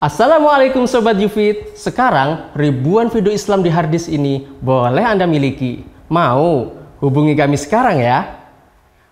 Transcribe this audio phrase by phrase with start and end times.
[0.00, 1.76] Assalamualaikum Sobat Yufit.
[1.76, 5.84] Sekarang ribuan video Islam di harddisk ini boleh Anda miliki.
[6.08, 6.72] Mau?
[7.04, 8.48] Hubungi kami sekarang ya?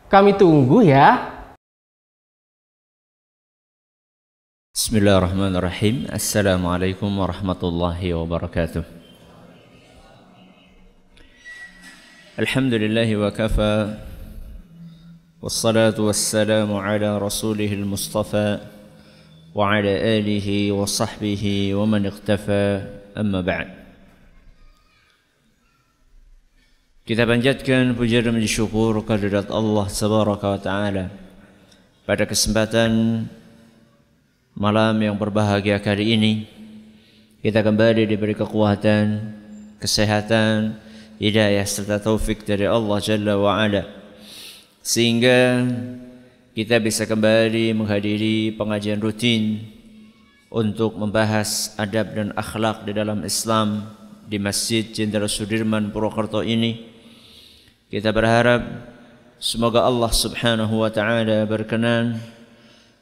[0.09, 1.29] Kami tunggu ya.
[4.72, 6.09] Bismillahirrahmanirrahim.
[6.09, 8.80] Assalamualaikum warahmatullahi wabarakatuh.
[12.41, 14.00] Alhamdulillahi wa kafa.
[15.45, 18.77] Wassalatu wassalamu ala rasulihil mustafa
[19.57, 21.43] وعلى آله وصحبه
[21.73, 22.66] ومن اقتفى
[23.17, 23.70] أما بعد
[27.03, 31.12] Kita panjatkan puja dan syukur kehadirat Allah Subhanahu wa taala
[32.08, 33.27] pada kesempatan
[34.55, 36.48] malam yang berbahagia kali ini
[37.44, 39.35] kita kembali diberi kekuatan,
[39.84, 40.80] kesehatan,
[41.20, 43.84] hidayah serta taufik dari Allah Jalla wa ala
[44.80, 45.59] sehingga
[46.59, 49.62] kita bisa kembali menghadiri pengajian rutin
[50.51, 53.87] untuk membahas adab dan akhlak di dalam Islam
[54.27, 56.83] di Masjid Jenderal Sudirman Purwokerto ini.
[57.87, 58.91] Kita berharap
[59.39, 62.19] semoga Allah Subhanahu wa taala berkenan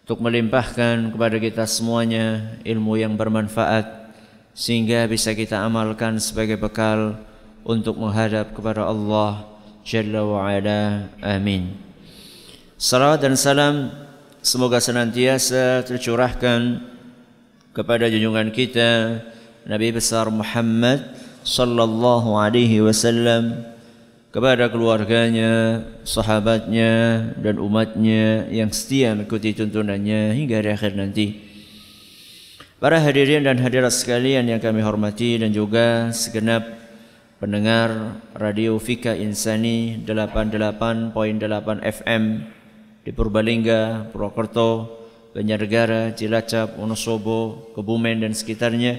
[0.05, 4.13] untuk melimpahkan kepada kita semuanya ilmu yang bermanfaat
[4.53, 7.25] sehingga bisa kita amalkan sebagai bekal
[7.65, 9.49] untuk menghadap kepada Allah
[9.81, 11.09] Jalla wa ala.
[11.25, 11.86] Amin.
[12.77, 13.89] Salam dan salam
[14.45, 16.85] semoga senantiasa tercurahkan
[17.73, 19.25] kepada junjungan kita
[19.65, 21.01] Nabi besar Muhammad
[21.41, 23.65] sallallahu alaihi wasallam
[24.29, 26.93] kepada keluarganya, sahabatnya
[27.41, 31.33] dan umatnya yang setia mengikuti tuntunannya hingga di akhir nanti.
[32.77, 36.77] Para hadirin dan hadirat sekalian yang kami hormati dan juga segenap
[37.41, 41.17] pendengar Radio Fika Insani 88.8
[41.81, 42.56] FM
[43.07, 44.91] di Purbalingga, Purwokerto,
[45.31, 48.99] Banjarnegara, Cilacap, Wonosobo, Kebumen dan sekitarnya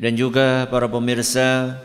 [0.00, 1.76] dan juga para pemirsa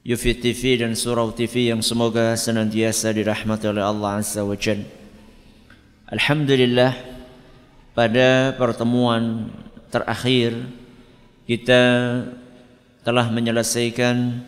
[0.00, 4.80] Yufit TV dan Surau TV yang semoga senantiasa dirahmati oleh Allah Azza wa Jal.
[6.08, 6.96] Alhamdulillah
[7.92, 9.52] pada pertemuan
[9.92, 10.56] terakhir
[11.44, 11.82] kita
[13.04, 14.40] telah menyelesaikan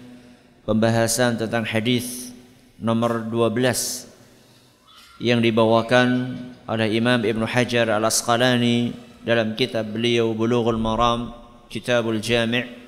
[0.64, 2.32] pembahasan tentang hadis
[2.80, 4.07] nomor 12
[5.18, 8.94] yang dibawakan oleh Imam Ibn Hajar Al-Asqalani
[9.26, 11.34] dalam kitab beliau Bulughul Maram
[11.66, 12.78] Kitabul Jami'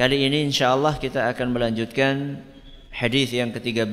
[0.00, 2.40] Kali ini insyaallah kita akan melanjutkan
[2.88, 3.90] hadis yang ke-13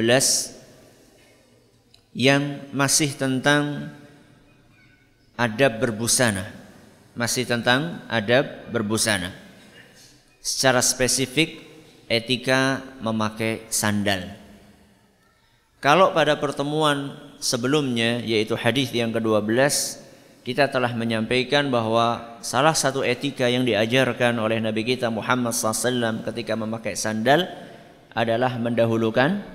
[2.16, 3.92] yang masih tentang
[5.36, 6.48] adab berbusana.
[7.12, 9.36] Masih tentang adab berbusana.
[10.40, 11.60] Secara spesifik
[12.08, 14.47] etika memakai sandal.
[15.78, 19.46] Kalau pada pertemuan sebelumnya yaitu hadis yang ke-12
[20.42, 26.58] kita telah menyampaikan bahwa salah satu etika yang diajarkan oleh Nabi kita Muhammad SAW ketika
[26.58, 27.46] memakai sandal
[28.18, 29.46] adalah mendahulukan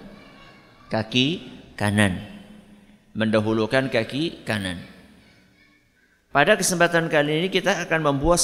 [0.93, 1.43] kaki
[1.75, 2.23] kanan.
[3.19, 4.79] Mendahulukan kaki kanan.
[6.31, 8.41] Pada kesempatan kali ini kita akan membuat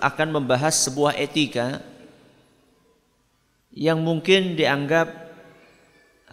[0.00, 1.84] akan membahas sebuah etika
[3.74, 5.12] yang mungkin dianggap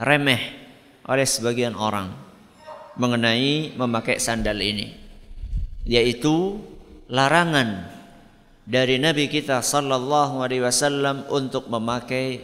[0.02, 0.65] remeh
[1.06, 2.10] oleh sebagian orang
[2.98, 4.98] mengenai memakai sandal ini
[5.86, 6.58] yaitu
[7.08, 7.86] larangan
[8.66, 12.42] dari Nabi kita sallallahu alaihi wasallam untuk memakai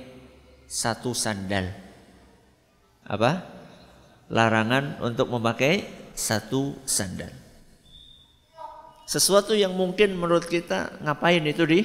[0.70, 1.74] satu sandal.
[3.04, 3.44] Apa?
[4.30, 5.84] Larangan untuk memakai
[6.14, 7.34] satu sandal.
[9.10, 11.82] Sesuatu yang mungkin menurut kita ngapain itu di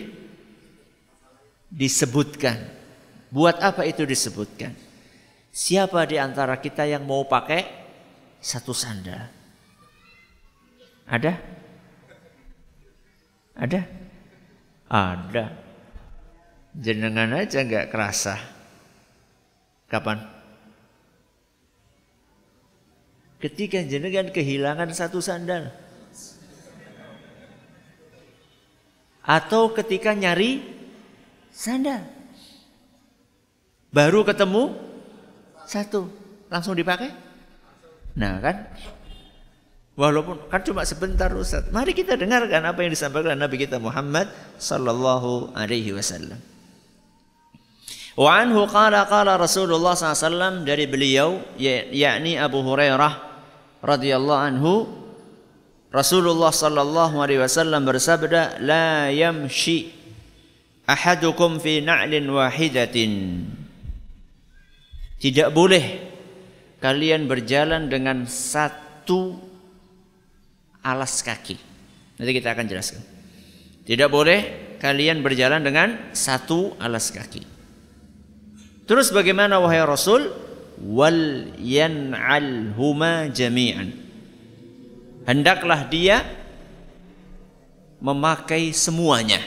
[1.73, 2.55] disebutkan.
[3.35, 4.86] Buat apa itu disebutkan?
[5.57, 7.65] Siapa di antara kita yang mau pakai
[8.45, 9.25] satu sandal?
[11.09, 11.33] Ada?
[13.57, 13.81] Ada?
[14.93, 15.45] Ada.
[16.77, 18.37] Jenengan aja nggak kerasa.
[19.89, 20.21] Kapan?
[23.41, 25.73] Ketika jenengan kehilangan satu sandal.
[29.25, 30.61] Atau ketika nyari
[31.49, 32.05] sandal.
[33.89, 34.86] Baru ketemu
[35.67, 36.09] satu
[36.49, 37.11] langsung dipakai?
[38.17, 38.57] Nah kan
[39.97, 41.73] Walaupun kan cuma sebentar Ustaz.
[41.73, 44.29] Mari kita dengarkan apa yang disampaikan Nabi kita Muhammad
[44.61, 46.37] sallallahu alaihi wasallam.
[48.13, 53.13] Wa anhu qala qala Rasulullah SAW dari beliau ya, yakni Abu Hurairah
[53.81, 54.73] radhiyallahu anhu
[55.93, 59.93] Rasulullah sallallahu alaihi wasallam bersabda la yamshi
[60.89, 63.13] ahadukum fi na'lin wahidatin
[65.17, 65.85] tidak boleh
[66.81, 69.37] kalian berjalan dengan satu
[70.85, 71.57] alas kaki.
[72.21, 73.03] Nanti kita akan jelaskan.
[73.87, 74.39] Tidak boleh
[74.79, 77.43] kalian berjalan dengan satu alas kaki.
[78.87, 80.31] Terus bagaimana wahai Rasul?
[80.77, 83.89] Wal yan'alhuma jami'an.
[85.27, 86.23] Hendaklah dia
[87.99, 89.41] memakai semuanya.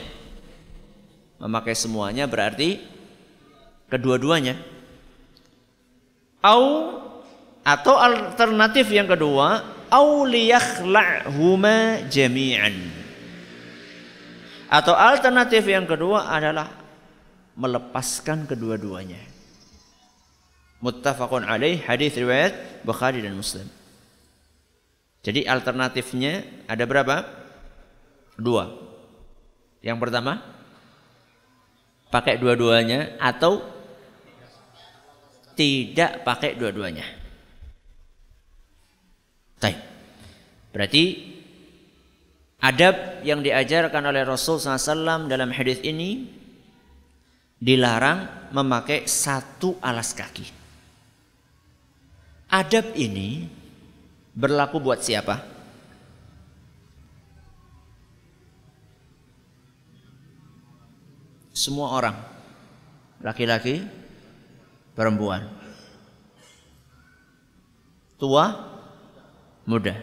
[1.40, 2.84] Memakai semuanya berarti
[3.88, 4.60] kedua-duanya.
[6.40, 6.96] Au
[7.64, 12.76] atau alternatif yang kedua, au liyakhla'huma jami'an.
[14.70, 16.70] Atau alternatif yang kedua adalah
[17.58, 19.20] melepaskan kedua-duanya.
[20.80, 23.68] Muttafaqun alaih hadis riwayat Bukhari dan Muslim.
[25.20, 27.28] Jadi alternatifnya ada berapa?
[28.40, 28.72] Dua.
[29.84, 30.40] Yang pertama,
[32.08, 33.60] pakai dua-duanya atau
[35.60, 37.04] tidak pakai dua-duanya.
[39.60, 39.76] Baik.
[40.72, 41.04] Berarti
[42.64, 46.32] adab yang diajarkan oleh Rasul SAW dalam hadis ini
[47.60, 50.48] dilarang memakai satu alas kaki.
[52.56, 53.52] Adab ini
[54.32, 55.44] berlaku buat siapa?
[61.52, 62.16] Semua orang,
[63.20, 63.99] laki-laki,
[65.00, 65.48] perempuan.
[68.20, 68.52] Tua,
[69.64, 69.96] muda.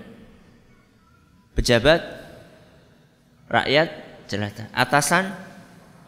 [1.53, 2.01] Pejabat,
[3.53, 3.89] rakyat,
[4.25, 4.73] jelata.
[4.73, 5.37] Atasan,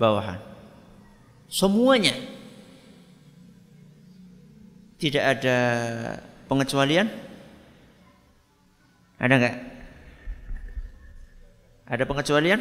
[0.00, 0.40] bawahan.
[1.52, 2.17] Semuanya.
[4.96, 5.58] Tidak ada
[6.49, 7.12] pengecualian?
[9.20, 9.56] Ada enggak?
[11.85, 12.61] Ada pengecualian?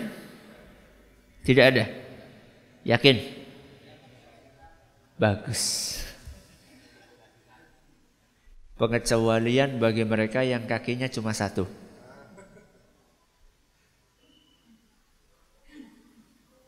[1.47, 1.87] Tidak ada.
[2.83, 3.15] Yakin?
[5.17, 6.06] Bagus
[8.77, 11.65] pengecualian bagi mereka yang kakinya cuma satu.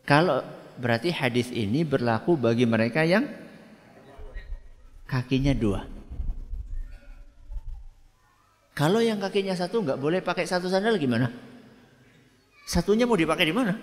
[0.04, 0.42] Kalau
[0.74, 3.30] berarti hadis ini berlaku bagi mereka yang
[5.06, 5.86] kakinya dua.
[8.74, 11.30] Kalau yang kakinya satu nggak boleh pakai satu sandal gimana?
[12.66, 13.78] Satunya mau dipakai di mana?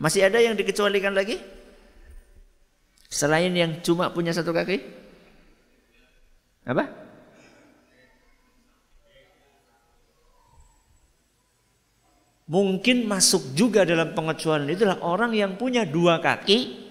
[0.00, 1.59] Masih ada yang dikecualikan lagi?
[3.10, 4.78] Selain yang cuma punya satu kaki?
[6.62, 6.86] Apa?
[12.50, 16.90] Mungkin masuk juga dalam pengecualian itulah orang yang punya dua kaki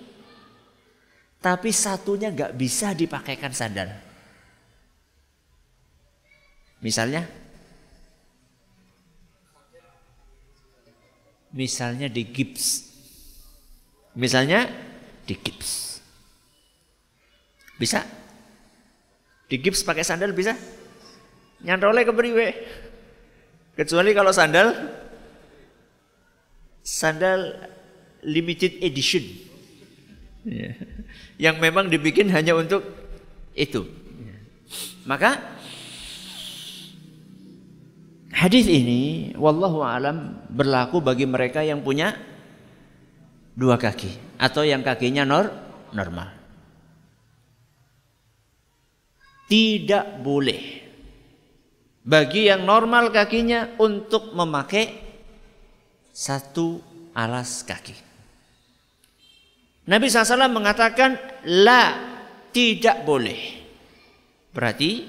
[1.39, 3.87] tapi satunya nggak bisa dipakaikan sandal.
[6.79, 7.27] Misalnya,
[11.51, 12.87] misalnya di gips,
[14.15, 14.67] misalnya
[15.27, 15.88] di gips.
[17.79, 18.03] Bisa?
[19.49, 20.53] Di gips pakai sandal bisa?
[21.63, 22.47] Nyantole ke beriwe.
[23.73, 24.75] Kecuali kalau sandal
[26.83, 27.55] sandal
[28.27, 29.23] limited edition.
[30.43, 30.75] Ya.
[31.39, 32.83] Yang memang dibikin hanya untuk
[33.55, 33.87] itu.
[35.07, 35.39] Maka
[38.29, 42.15] hadis ini wallahu alam berlaku bagi mereka yang punya
[43.57, 45.51] dua kaki atau yang kakinya nor
[45.91, 46.38] normal.
[49.49, 50.79] Tidak boleh
[52.05, 54.85] bagi yang normal kakinya untuk memakai
[56.09, 56.81] satu
[57.13, 57.95] alas kaki.
[59.89, 61.17] Nabi SAW mengatakan
[61.49, 61.83] la
[62.53, 63.41] tidak boleh.
[64.53, 65.05] Berarti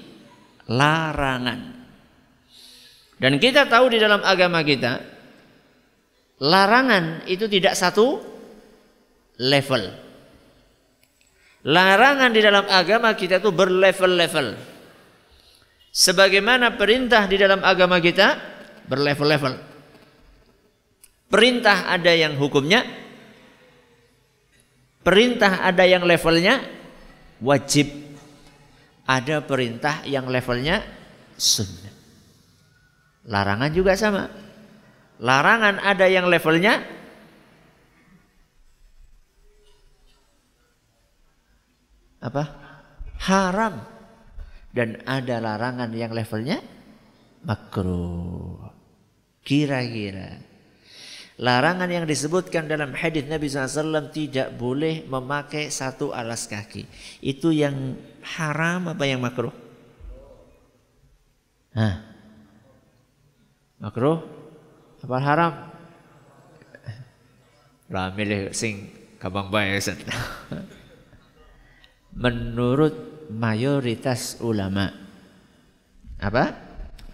[0.69, 1.59] larangan.
[3.21, 4.97] Dan kita tahu di dalam agama kita
[6.41, 8.17] larangan itu tidak satu
[9.37, 10.10] level.
[11.61, 14.57] Larangan di dalam agama kita itu berlevel-level.
[15.91, 18.39] Sebagaimana perintah di dalam agama kita
[18.89, 19.53] berlevel-level.
[21.31, 22.83] Perintah ada yang hukumnya,
[25.05, 26.59] perintah ada yang levelnya
[27.39, 27.87] wajib,
[29.07, 30.83] ada perintah yang levelnya
[31.37, 31.93] sunnah.
[33.29, 34.27] Larangan juga sama.
[35.21, 36.81] Larangan ada yang levelnya
[42.21, 42.43] apa?
[43.27, 43.75] Haram.
[44.71, 46.63] Dan ada larangan yang levelnya
[47.43, 48.71] makruh.
[49.43, 50.51] Kira-kira
[51.41, 56.85] larangan yang disebutkan dalam hadis Nabi SAW tidak boleh memakai satu alas kaki.
[57.19, 57.97] Itu yang
[58.37, 59.53] haram apa yang makruh?
[61.73, 61.95] Hah?
[63.81, 64.21] Makruh?
[65.01, 65.53] Apa haram?
[67.89, 69.81] Lah milih sing kabang bae
[72.15, 72.93] menurut
[73.31, 74.91] mayoritas ulama.
[76.21, 76.53] Apa?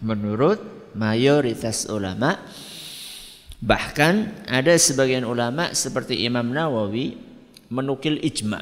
[0.04, 2.38] Menurut mayoritas ulama
[3.58, 7.18] bahkan ada sebagian ulama seperti Imam Nawawi
[7.74, 8.62] menukil ijma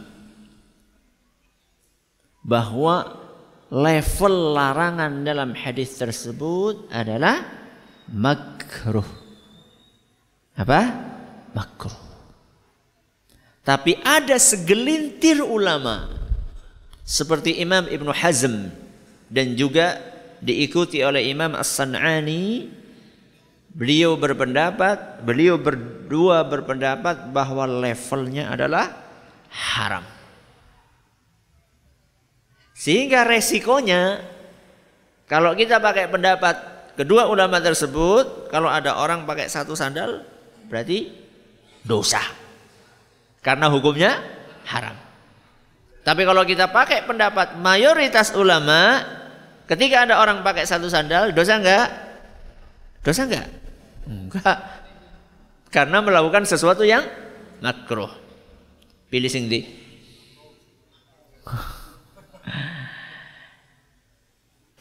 [2.46, 3.26] bahwa
[3.74, 7.42] level larangan dalam hadis tersebut adalah
[8.08, 9.08] makruh.
[10.56, 10.82] Apa?
[11.52, 11.98] Makruh.
[13.66, 16.25] Tapi ada segelintir ulama
[17.06, 18.74] seperti Imam Ibn Hazm
[19.30, 20.02] dan juga
[20.42, 22.74] diikuti oleh Imam As-San'ani.
[23.76, 28.88] Beliau berpendapat beliau berdua berpendapat bahwa levelnya adalah
[29.52, 30.04] haram.
[32.72, 34.24] Sehingga resikonya
[35.28, 36.56] kalau kita pakai pendapat
[36.96, 40.24] kedua ulama tersebut kalau ada orang pakai satu sandal
[40.72, 41.12] berarti
[41.84, 42.24] dosa.
[43.44, 44.24] Karena hukumnya
[44.72, 45.05] haram.
[46.06, 49.02] Tapi kalau kita pakai pendapat mayoritas ulama,
[49.66, 51.90] ketika ada orang pakai satu sandal, dosa enggak?
[53.02, 53.50] Dosa enggak?
[54.06, 54.86] Enggak.
[55.74, 57.02] Karena melakukan sesuatu yang
[57.66, 58.14] makruh.
[59.10, 59.50] Pilih sing.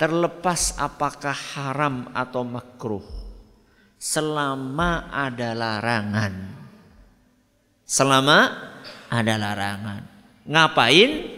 [0.01, 3.07] Terlepas apakah haram atau makruh,
[3.97, 6.65] selama ada larangan
[7.85, 8.49] selama
[9.13, 10.14] ada larangan.
[10.45, 11.33] Ngapain?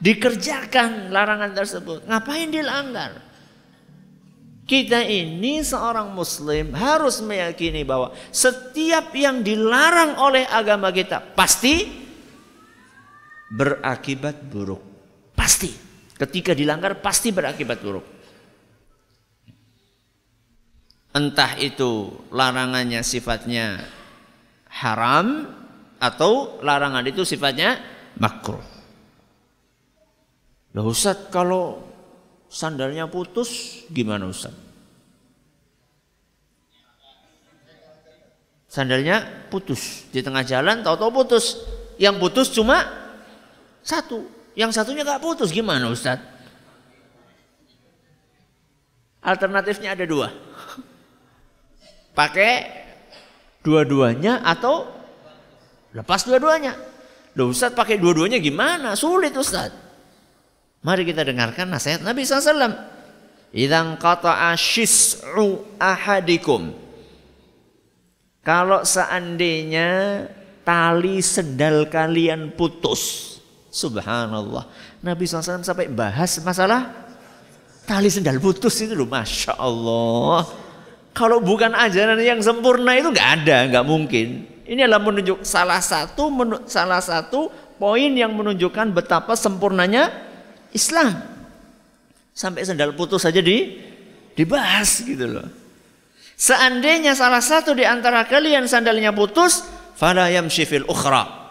[0.00, 2.04] Dikerjakan larangan tersebut.
[2.04, 3.24] Ngapain dilanggar?
[4.64, 11.84] Kita ini seorang muslim harus meyakini bahwa setiap yang dilarang oleh agama kita pasti
[13.52, 14.80] berakibat buruk.
[15.36, 15.68] Pasti.
[16.16, 18.06] Ketika dilanggar pasti berakibat buruk.
[21.12, 23.84] Entah itu larangannya sifatnya
[24.66, 25.46] haram
[26.04, 27.80] atau larangan itu sifatnya
[28.20, 28.60] makruh.
[30.76, 31.80] Lah Ustaz kalau
[32.52, 34.52] sandalnya putus gimana Ustaz?
[38.68, 41.62] Sandalnya putus di tengah jalan tahu-tahu putus.
[41.94, 42.82] Yang putus cuma
[43.86, 44.26] satu.
[44.58, 46.18] Yang satunya gak putus gimana Ustaz?
[49.22, 50.34] Alternatifnya ada dua.
[52.18, 52.66] Pakai
[53.62, 54.90] dua-duanya atau
[55.94, 56.74] lepas dua-duanya.
[57.34, 58.94] Loh Ustaz pakai dua-duanya gimana?
[58.98, 59.74] Sulit Ustaz.
[60.84, 62.92] Mari kita dengarkan nasihat Nabi SAW.
[63.54, 66.74] Idang kata shis'u ahadikum.
[68.44, 70.26] Kalau seandainya
[70.66, 73.34] tali sendal kalian putus.
[73.72, 74.68] Subhanallah.
[75.00, 76.92] Nabi SAW sampai bahas masalah
[77.88, 79.08] tali sendal putus itu loh.
[79.08, 80.44] Masya Allah.
[81.14, 84.53] Kalau bukan ajaran yang sempurna itu nggak ada, nggak mungkin.
[84.64, 86.32] Ini adalah menunjuk salah satu
[86.64, 90.08] salah satu poin yang menunjukkan betapa sempurnanya
[90.72, 91.20] Islam.
[92.34, 93.78] Sampai sendal putus saja di
[94.34, 95.46] dibahas gitu loh.
[96.34, 99.62] Seandainya salah satu di antara kalian sandalnya putus,
[99.94, 101.46] fala yamshi ukhra.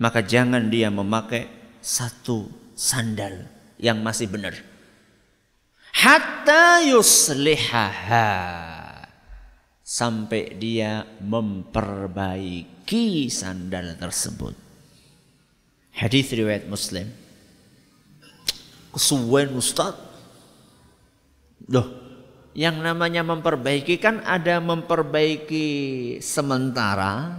[0.00, 1.50] Maka jangan dia memakai
[1.84, 3.44] satu sandal
[3.76, 4.72] yang masih benar
[5.92, 8.26] hatta yuslihaha
[9.92, 14.56] sampai dia memperbaiki sandal tersebut.
[15.92, 17.12] Hadis riwayat Muslim.
[18.96, 19.92] Kesuwen Ustaz.
[21.68, 21.92] Loh,
[22.56, 25.68] yang namanya memperbaiki kan ada memperbaiki
[26.24, 27.36] sementara,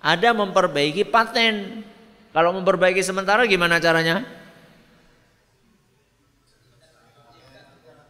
[0.00, 1.84] ada memperbaiki paten.
[2.32, 4.24] Kalau memperbaiki sementara gimana caranya?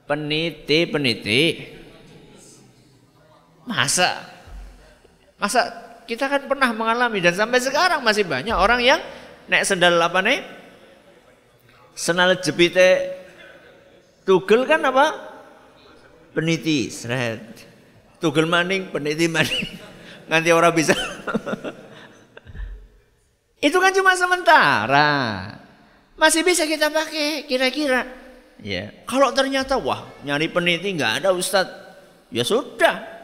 [0.07, 1.75] peniti-peniti.
[3.67, 4.23] Masa
[5.37, 5.69] masa
[6.07, 9.01] kita kan pernah mengalami dan sampai sekarang masih banyak orang yang
[9.51, 10.39] naik sendal apa nih?
[11.99, 13.11] Sendal jepite
[14.23, 15.35] tugel kan apa?
[16.31, 17.65] Peniti, seret.
[18.21, 19.81] Tugel maning, peniti maning.
[20.31, 20.93] Nanti orang bisa.
[23.67, 25.09] Itu kan cuma sementara.
[26.21, 28.05] Masih bisa kita pakai kira-kira.
[28.61, 31.77] Ya, kalau ternyata wah nyari peniti nggak ada Ustadz,
[32.33, 33.16] ya sudah.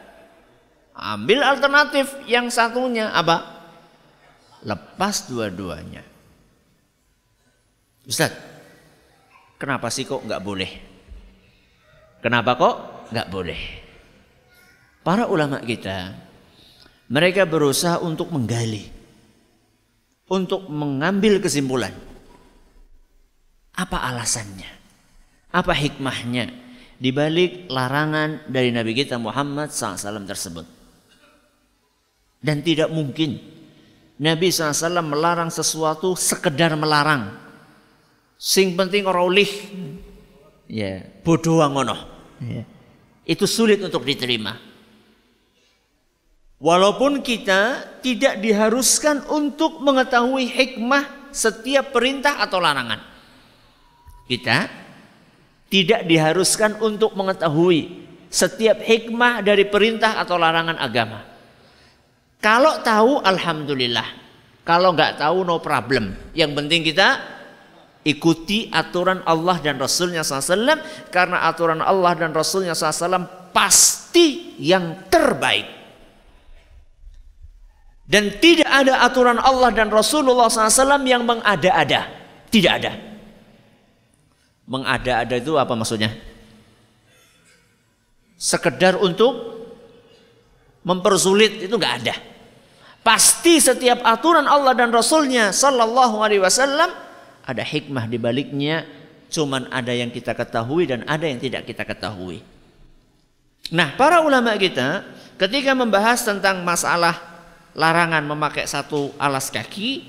[0.93, 3.65] Ambil alternatif yang satunya apa?
[4.61, 6.05] Lepas dua-duanya.
[8.05, 8.37] Ustadz,
[9.57, 10.71] kenapa sih kok nggak boleh?
[12.21, 12.75] Kenapa kok
[13.09, 13.61] nggak boleh?
[15.03, 16.15] Para ulama kita,
[17.11, 18.87] mereka berusaha untuk menggali,
[20.31, 21.91] untuk mengambil kesimpulan.
[23.73, 24.69] Apa alasannya?
[25.51, 26.53] Apa hikmahnya
[27.01, 30.82] di balik larangan dari Nabi kita Muhammad SAW tersebut?
[32.43, 33.39] Dan tidak mungkin
[34.19, 37.33] Nabi SAW melarang sesuatu sekedar melarang.
[38.35, 39.51] Sing penting orang ulih.
[40.67, 41.95] Ya, bodoh ngono.
[42.43, 42.67] Ya.
[43.23, 44.59] Itu sulit untuk diterima.
[46.59, 53.03] Walaupun kita tidak diharuskan untuk mengetahui hikmah setiap perintah atau larangan.
[54.29, 54.71] Kita
[55.67, 61.32] tidak diharuskan untuk mengetahui setiap hikmah dari perintah atau larangan agama.
[62.43, 64.19] Kalau tahu alhamdulillah.
[64.67, 66.35] Kalau nggak tahu no problem.
[66.35, 67.07] Yang penting kita
[68.03, 75.67] ikuti aturan Allah dan Rasulnya SAW karena aturan Allah dan Rasulnya SAW pasti yang terbaik.
[78.03, 82.11] Dan tidak ada aturan Allah dan Rasulullah SAW yang mengada-ada.
[82.51, 82.91] Tidak ada.
[84.67, 86.11] Mengada-ada itu apa maksudnya?
[88.35, 89.31] Sekedar untuk
[90.83, 92.32] mempersulit itu nggak ada.
[93.03, 96.87] Pasti setiap aturan Allah dan Rasulnya Sallallahu Alaihi Wasallam
[97.43, 98.87] ada hikmah di baliknya.
[99.33, 102.45] Cuman ada yang kita ketahui dan ada yang tidak kita ketahui.
[103.73, 105.03] Nah, para ulama kita
[105.41, 107.17] ketika membahas tentang masalah
[107.73, 110.05] larangan memakai satu alas kaki,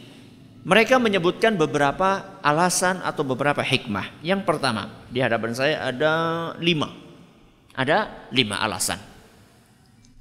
[0.64, 4.20] mereka menyebutkan beberapa alasan atau beberapa hikmah.
[4.20, 6.12] Yang pertama, di hadapan saya ada
[6.60, 6.92] lima.
[7.74, 9.00] Ada lima alasan.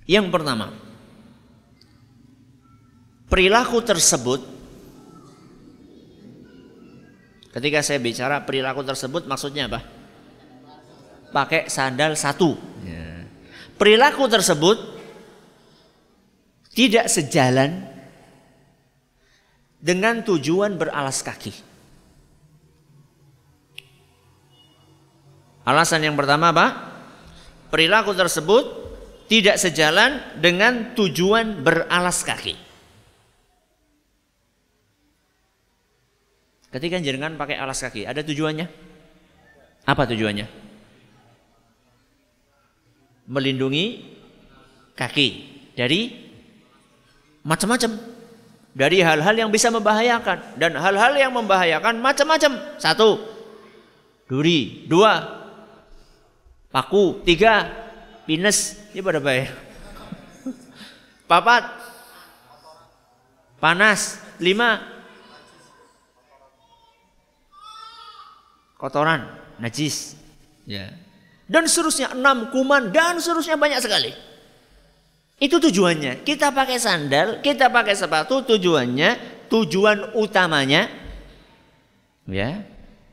[0.08, 0.72] Yang pertama,
[3.34, 4.54] perilaku tersebut
[7.54, 9.86] Ketika saya bicara perilaku tersebut maksudnya apa?
[11.30, 12.58] Pakai sandal satu.
[12.82, 13.30] Ya.
[13.78, 14.82] Perilaku tersebut
[16.74, 17.86] tidak sejalan
[19.78, 21.54] dengan tujuan beralas kaki.
[25.62, 26.68] Alasan yang pertama apa?
[27.70, 28.66] Perilaku tersebut
[29.30, 32.73] tidak sejalan dengan tujuan beralas kaki.
[36.74, 38.66] Ketika jenengan pakai alas kaki, ada tujuannya?
[39.86, 40.50] Apa tujuannya?
[43.30, 44.02] Melindungi
[44.98, 45.28] kaki
[45.78, 46.10] dari
[47.46, 47.94] macam-macam.
[48.74, 50.58] Dari hal-hal yang bisa membahayakan.
[50.58, 52.82] Dan hal-hal yang membahayakan macam-macam.
[52.82, 53.22] Satu.
[54.26, 54.90] Duri.
[54.90, 55.22] Dua.
[56.74, 57.22] Paku.
[57.22, 57.70] Tiga.
[58.26, 59.46] Pinus ini pada baik.
[61.30, 61.70] Papat.
[63.62, 64.18] Panas.
[64.42, 64.82] Lima
[68.84, 69.24] kotoran
[69.64, 70.20] najis
[70.68, 70.92] ya
[71.48, 74.12] dan seterusnya enam kuman dan seterusnya banyak sekali
[75.44, 76.24] itu tujuannya.
[76.24, 80.88] Kita pakai sandal, kita pakai sepatu tujuannya, tujuan utamanya
[82.32, 82.64] ya.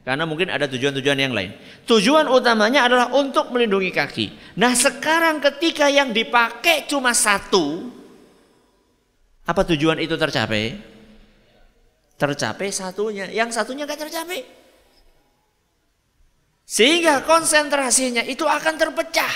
[0.07, 1.53] Karena mungkin ada tujuan-tujuan yang lain.
[1.91, 4.27] Tujuan utamanya adalah untuk melindungi kaki.
[4.57, 7.91] Nah, sekarang ketika yang dipakai cuma satu,
[9.45, 10.79] apa tujuan itu tercapai?
[12.17, 14.60] Tercapai satunya, yang satunya gak tercapai.
[16.71, 19.35] Sehingga konsentrasinya itu akan terpecah.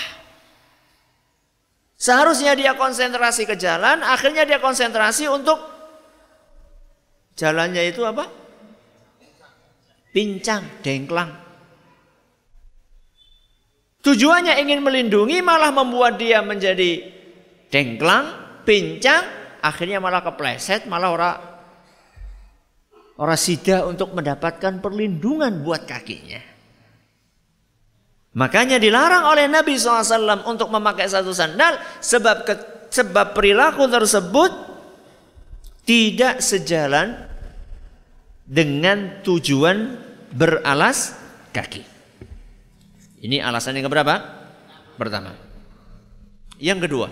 [1.99, 5.59] Seharusnya dia konsentrasi ke jalan, akhirnya dia konsentrasi untuk
[7.35, 8.31] jalannya itu apa?
[10.15, 11.35] Pincang, dengklang.
[13.99, 17.03] Tujuannya ingin melindungi malah membuat dia menjadi
[17.67, 18.31] dengklang,
[18.63, 19.27] pincang,
[19.59, 21.35] akhirnya malah kepleset, malah orang
[23.19, 26.54] orang sida untuk mendapatkan perlindungan buat kakinya.
[28.35, 32.53] Makanya dilarang oleh Nabi SAW untuk memakai satu sandal sebab ke,
[32.91, 34.51] sebab perilaku tersebut
[35.87, 37.15] tidak sejalan
[38.43, 39.95] dengan tujuan
[40.35, 41.15] beralas
[41.55, 41.87] kaki.
[43.23, 44.19] Ini alasan yang keberapa?
[44.99, 45.31] Pertama.
[46.59, 47.07] Yang kedua.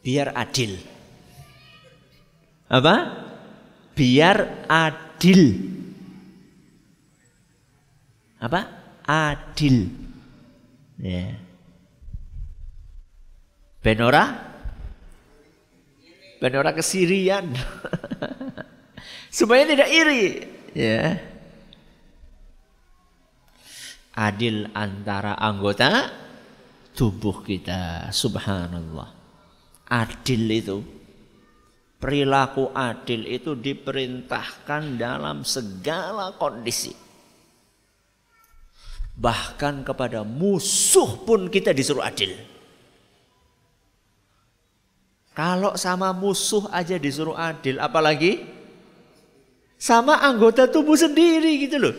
[0.00, 0.80] Biar adil.
[2.72, 2.94] Apa?
[3.92, 5.83] Biar adil
[8.44, 8.60] apa?
[9.08, 9.88] Adil.
[11.00, 11.32] Ya.
[13.80, 14.52] Benora?
[16.40, 17.48] Benora kesirian.
[19.32, 20.24] Supaya tidak iri.
[20.76, 21.24] Ya.
[24.12, 26.12] Adil antara anggota
[26.92, 28.12] tubuh kita.
[28.12, 29.08] Subhanallah.
[29.88, 30.78] Adil itu
[32.04, 37.03] perilaku adil itu diperintahkan dalam segala kondisi.
[39.14, 42.34] Bahkan kepada musuh pun kita disuruh adil.
[45.34, 48.46] Kalau sama musuh aja disuruh adil, apalagi
[49.74, 51.94] sama anggota tubuh sendiri gitu loh.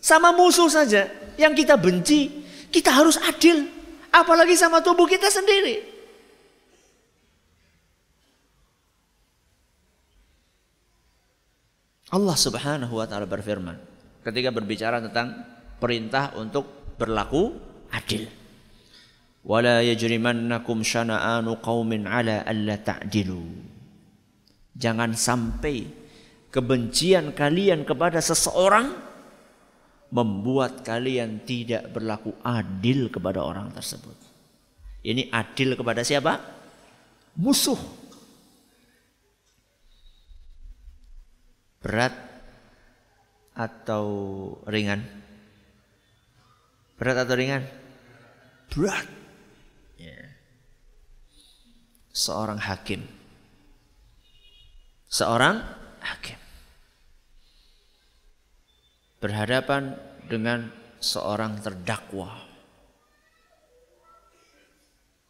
[0.00, 1.08] Sama musuh saja
[1.40, 2.28] yang kita benci,
[2.68, 3.64] kita harus adil.
[4.12, 5.90] Apalagi sama tubuh kita sendiri.
[12.10, 13.78] Allah Subhanahu wa taala berfirman
[14.26, 15.46] ketika berbicara tentang
[15.80, 17.56] perintah untuk berlaku
[17.90, 18.28] adil.
[19.40, 23.40] Wala yajrimannakum syana'anu qaumin ala alla ta'dilu.
[24.76, 25.88] Jangan sampai
[26.52, 28.92] kebencian kalian kepada seseorang
[30.10, 34.18] membuat kalian tidak berlaku adil kepada orang tersebut.
[35.00, 36.36] Ini adil kepada siapa?
[37.40, 37.78] Musuh.
[41.80, 42.12] Berat
[43.56, 44.04] atau
[44.68, 45.19] ringan?
[47.00, 47.64] Berat atau ringan?
[48.68, 49.08] Berat.
[49.96, 50.20] Ya.
[52.12, 53.08] Seorang hakim.
[55.08, 55.64] Seorang
[56.04, 56.36] hakim.
[59.16, 59.96] Berhadapan
[60.28, 60.68] dengan
[61.00, 62.36] seorang terdakwa.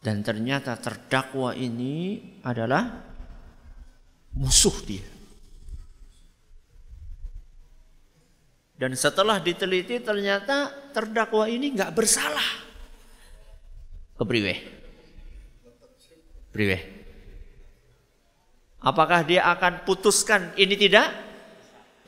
[0.03, 2.83] Dan ternyata terdakwa ini adalah
[4.35, 5.20] musuh dia.
[8.81, 12.65] Dan setelah diteliti ternyata terdakwa ini nggak bersalah.
[14.17, 14.53] Kepriwe?
[16.49, 16.77] Priwe.
[18.81, 21.13] Apakah dia akan putuskan ini tidak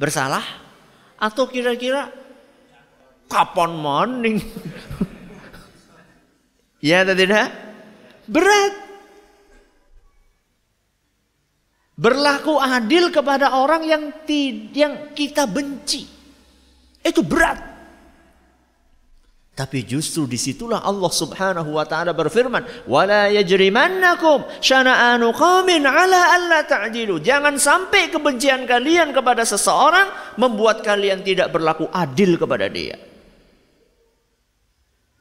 [0.01, 0.41] bersalah?
[1.21, 2.09] Atau kira-kira
[3.29, 4.41] kapan morning?
[6.89, 7.53] ya atau tidak?
[8.25, 8.73] Berat.
[11.93, 14.03] Berlaku adil kepada orang yang
[14.73, 16.22] yang kita benci.
[17.04, 17.74] Itu berat.
[19.54, 26.66] Tapi justru di situlah Allah Subhanahu wa taala berfirman, "Wala yajrimannakum syana'anu qaumin 'ala alla
[26.66, 30.10] ta'dilu." Jangan sampai kebencian kalian kepada seseorang
[30.42, 32.98] membuat kalian tidak berlaku adil kepada dia.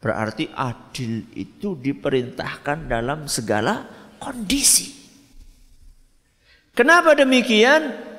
[0.00, 3.84] Berarti adil itu diperintahkan dalam segala
[4.16, 4.96] kondisi.
[6.72, 8.10] Kenapa demikian?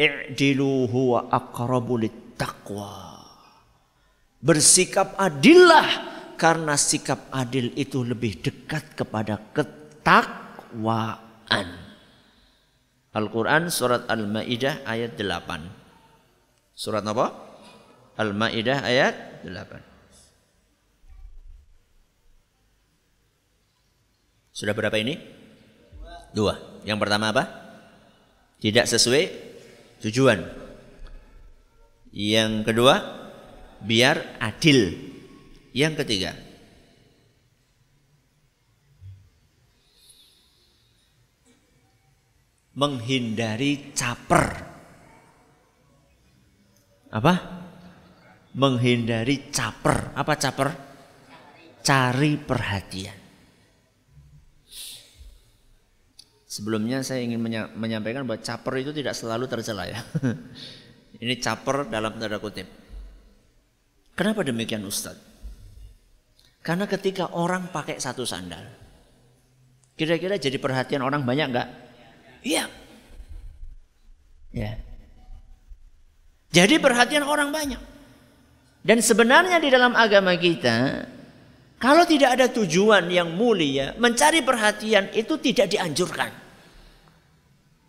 [0.00, 3.20] I'diluhu wa aqrabu lit taqwa.
[4.40, 6.08] Bersikap adillah
[6.40, 11.20] karena sikap adil itu lebih dekat kepada ketakwaan.
[13.12, 16.72] Al-Quran surat Al-Ma'idah ayat 8.
[16.72, 17.26] Surat apa?
[18.16, 19.90] Al-Ma'idah ayat 8.
[24.56, 25.20] Sudah berapa ini?
[26.32, 26.56] Dua.
[26.88, 27.44] Yang pertama apa?
[28.60, 29.24] Tidak sesuai
[30.04, 30.59] tujuan.
[32.10, 32.94] Yang kedua,
[33.82, 35.10] biar adil.
[35.70, 36.34] Yang ketiga,
[42.74, 44.46] menghindari caper.
[47.10, 47.34] Apa?
[48.56, 50.14] Menghindari caper.
[50.16, 50.68] Apa caper?
[51.84, 53.18] Cari perhatian.
[56.50, 57.38] Sebelumnya saya ingin
[57.78, 60.02] menyampaikan bahwa caper itu tidak selalu tercela ya.
[61.20, 62.64] Ini caper dalam tanda kutip.
[64.16, 65.20] Kenapa demikian Ustadz?
[66.60, 68.60] Karena ketika orang pakai satu sandal,
[69.96, 71.68] kira-kira jadi perhatian orang banyak nggak?
[72.44, 72.64] Iya.
[74.52, 74.72] Ya.
[76.52, 77.80] Jadi perhatian orang banyak.
[78.80, 81.04] Dan sebenarnya di dalam agama kita,
[81.80, 86.32] kalau tidak ada tujuan yang mulia, mencari perhatian itu tidak dianjurkan.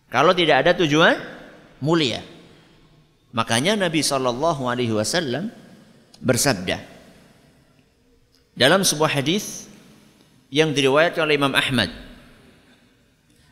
[0.08, 1.16] Kalau tidak ada tujuan
[1.80, 2.31] mulia.
[3.32, 5.48] Makanya Nabi Shallallahu Alaihi Wasallam
[6.20, 6.84] bersabda
[8.52, 9.72] dalam sebuah hadis
[10.52, 11.88] yang diriwayatkan oleh Imam Ahmad.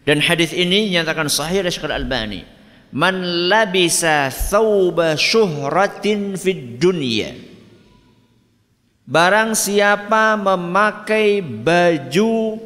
[0.05, 2.45] Dan hadis ini dinyatakan sahih oleh Syekh Al-Albani
[2.93, 7.33] man labisa thawba syuhratin fid dunya.
[9.09, 12.61] Barang siapa memakai baju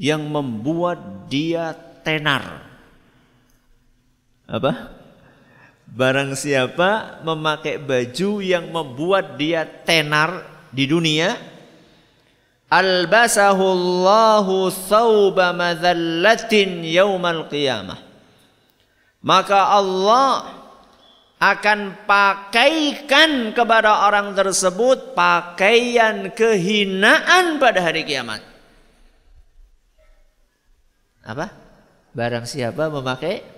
[0.00, 2.67] yang membuat dia tenar
[4.48, 4.96] apa?
[5.88, 11.36] Barang siapa memakai baju yang membuat dia tenar di dunia,
[12.68, 18.00] albasahu Allahu thawba madhallatin yaumal qiyamah.
[19.20, 20.58] Maka Allah
[21.38, 28.42] akan pakaikan kepada orang tersebut pakaian kehinaan pada hari kiamat.
[31.22, 31.52] Apa?
[32.16, 33.57] Barang siapa memakai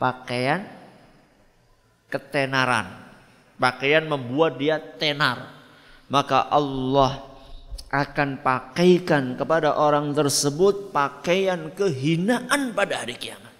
[0.00, 0.64] pakaian
[2.12, 3.04] ketenaran.
[3.56, 5.52] Pakaian membuat dia tenar.
[6.06, 7.24] Maka Allah
[7.90, 13.54] akan pakaikan kepada orang tersebut pakaian kehinaan pada hari kiamat.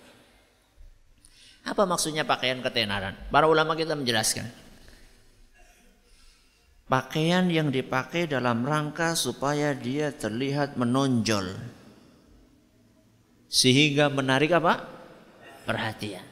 [1.67, 3.19] Apa maksudnya pakaian ketenaran?
[3.33, 4.47] Para ulama kita menjelaskan.
[6.87, 11.59] Pakaian yang dipakai dalam rangka supaya dia terlihat menonjol.
[13.51, 14.96] Sehingga menarik apa?
[15.67, 16.23] Perhatian.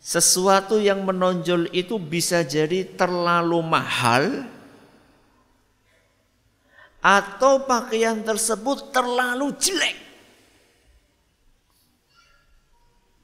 [0.00, 4.48] Sesuatu yang menonjol itu bisa jadi terlalu mahal
[7.04, 9.96] atau pakaian tersebut terlalu jelek.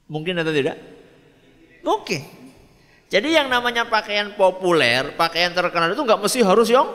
[0.07, 0.77] Mungkin atau tidak?
[1.83, 2.21] Mungkin.
[3.07, 6.87] Jadi yang namanya pakaian populer, pakaian terkenal itu nggak mesti harus yang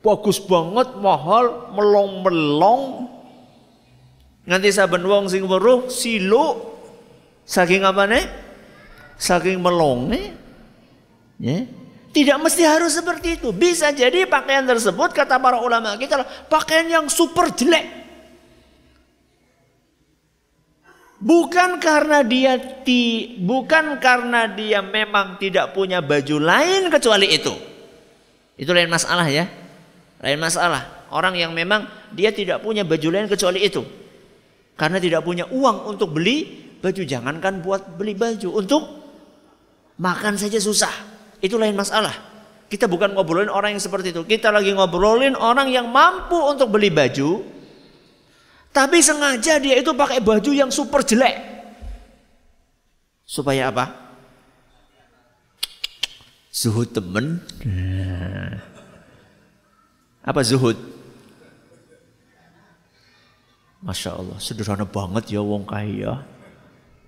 [0.00, 3.10] bagus banget, mahal, melong-melong.
[4.48, 6.56] Nganti saben wong sing weruh silu
[7.44, 8.24] saking apa nih?
[9.20, 10.32] Saking melonge.
[11.36, 11.68] Ya.
[12.10, 13.54] Tidak mesti harus seperti itu.
[13.54, 18.00] Bisa jadi pakaian tersebut kata para ulama kita pakaian yang super jelek.
[21.20, 27.52] Bukan karena dia ti, bukan karena dia memang tidak punya baju lain kecuali itu.
[28.56, 29.44] Itu lain masalah ya.
[30.24, 31.08] Lain masalah.
[31.12, 31.84] Orang yang memang
[32.16, 33.99] dia tidak punya baju lain kecuali itu.
[34.80, 36.48] Karena tidak punya uang untuk beli
[36.80, 37.04] baju.
[37.04, 38.48] Jangankan buat beli baju.
[38.56, 38.82] Untuk
[40.00, 40.92] makan saja susah.
[41.44, 42.16] Itu lain masalah.
[42.72, 44.24] Kita bukan ngobrolin orang yang seperti itu.
[44.24, 47.60] Kita lagi ngobrolin orang yang mampu untuk beli baju
[48.70, 51.36] tapi sengaja dia itu pakai baju yang super jelek.
[53.26, 54.14] Supaya apa?
[56.54, 57.42] Zuhud temen.
[60.22, 60.78] Apa zuhud?
[63.80, 66.20] Masya Allah, sederhana banget ya wong kaya.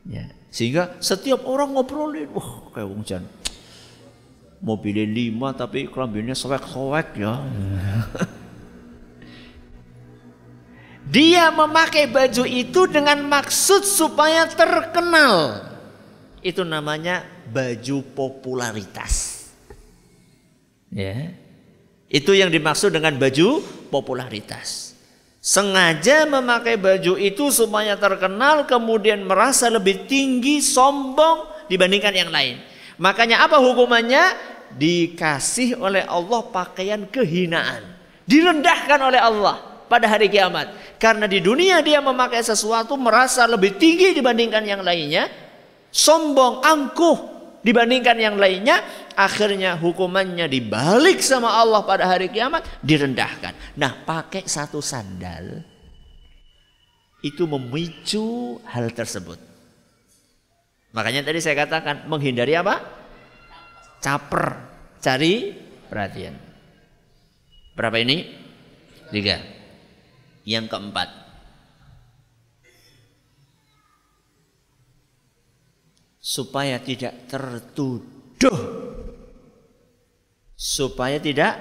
[0.08, 0.24] Ya.
[0.48, 3.24] Sehingga setiap orang ngobrolin, wah kayak wong jan.
[4.62, 7.34] Mobilnya lima tapi kelambinya sewek-sewek ya.
[11.12, 15.66] Dia memakai baju itu dengan maksud supaya terkenal.
[16.40, 19.44] Itu namanya baju popularitas.
[20.88, 21.36] Ya.
[22.08, 23.60] Itu yang dimaksud dengan baju
[23.92, 24.91] popularitas.
[25.42, 32.62] Sengaja memakai baju itu supaya terkenal kemudian merasa lebih tinggi, sombong dibandingkan yang lain.
[33.02, 34.54] Makanya apa hukumannya?
[34.78, 37.82] Dikasih oleh Allah pakaian kehinaan.
[38.22, 40.70] Direndahkan oleh Allah pada hari kiamat.
[41.02, 45.26] Karena di dunia dia memakai sesuatu merasa lebih tinggi dibandingkan yang lainnya.
[45.90, 48.82] Sombong, angkuh dibandingkan yang lainnya.
[49.16, 53.78] Akhirnya hukumannya dibalik sama Allah pada hari kiamat direndahkan.
[53.78, 55.62] Nah pakai satu sandal
[57.22, 59.38] itu memicu hal tersebut.
[60.92, 62.82] Makanya tadi saya katakan menghindari apa?
[64.02, 64.58] Caper,
[65.00, 65.54] cari
[65.88, 66.36] perhatian.
[67.72, 68.28] Berapa ini?
[69.08, 69.40] Tiga.
[70.42, 71.08] Yang keempat,
[76.22, 78.60] supaya tidak tertuduh.
[80.54, 81.58] Supaya tidak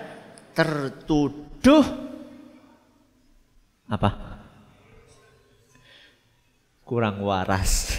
[0.54, 1.86] tertuduh.
[3.90, 4.10] Apa?
[6.86, 7.98] Kurang waras.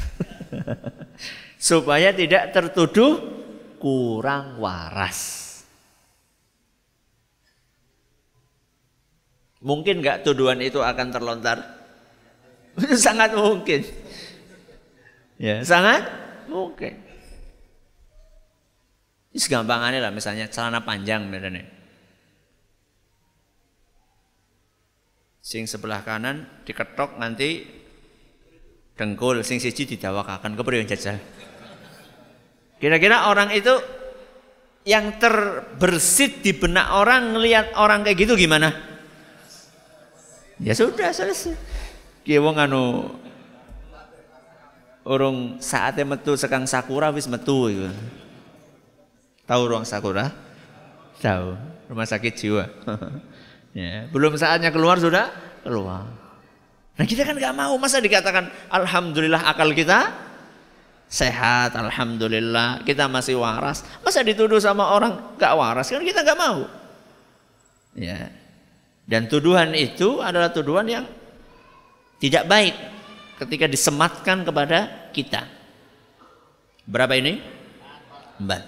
[1.58, 3.18] Supaya tidak tertuduh
[3.82, 5.50] kurang waras.
[9.62, 11.58] Mungkin nggak tuduhan itu akan terlontar?
[12.98, 13.86] sangat mungkin.
[15.38, 16.21] Ya, sangat
[16.52, 16.94] mungkin.
[19.32, 21.64] Ini segampangannya lah misalnya celana panjang misalnya.
[25.40, 27.64] Sing sebelah kanan diketok nanti
[28.92, 31.16] dengkul sing siji didawakaken kepriye jajal.
[32.76, 33.72] Kira-kira orang itu
[34.84, 38.74] yang terbersit di benak orang ngelihat orang kayak gitu gimana?
[40.60, 41.54] Ya sudah selesai.
[42.22, 43.10] Ki wong anu
[45.02, 47.90] urung saatnya metu sekang sakura wis metu iku.
[49.46, 50.30] Tahu ruang sakura?
[51.18, 51.48] Tahu.
[51.90, 52.64] Rumah sakit jiwa.
[53.78, 55.28] ya, belum saatnya keluar sudah
[55.66, 56.08] keluar.
[56.92, 60.12] Nah kita kan nggak mau masa dikatakan alhamdulillah akal kita
[61.10, 63.84] sehat, alhamdulillah kita masih waras.
[64.00, 66.64] Masa dituduh sama orang nggak waras kan kita nggak mau.
[67.92, 68.32] Ya,
[69.04, 71.04] dan tuduhan itu adalah tuduhan yang
[72.22, 72.72] tidak baik
[73.44, 75.44] ketika disematkan kepada kita.
[76.86, 77.38] Berapa ini?
[78.38, 78.62] Empat.